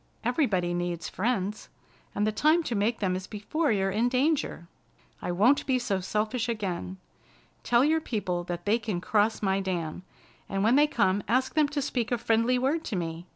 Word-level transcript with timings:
"Everybody 0.23 0.73
needs 0.73 1.07
friends, 1.09 1.69
and 2.15 2.25
the 2.25 2.31
time 2.31 2.63
to 2.63 2.73
make 2.73 3.01
them 3.01 3.15
is 3.15 3.27
before 3.27 3.71
you're 3.71 3.91
in 3.91 4.09
danger. 4.09 4.67
I 5.21 5.31
won't 5.31 5.63
be 5.67 5.77
so 5.77 5.99
selfish 5.99 6.49
again. 6.49 6.97
Tell 7.61 7.85
your 7.85 8.01
people 8.01 8.43
that 8.45 8.65
they 8.65 8.79
can 8.79 8.99
cross 8.99 9.43
my 9.43 9.59
dam, 9.59 10.01
and 10.49 10.63
when 10.63 10.75
they 10.75 10.87
come 10.87 11.21
ask 11.27 11.53
them 11.53 11.67
to 11.67 11.83
speak 11.83 12.11
a 12.11 12.17
friendly 12.17 12.57
word 12.57 12.83
to 12.85 12.95
me. 12.95 13.27